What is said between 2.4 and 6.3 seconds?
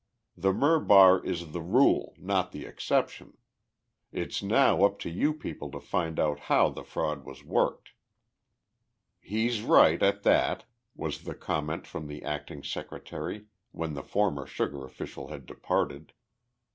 the exception. It's now up to you people to find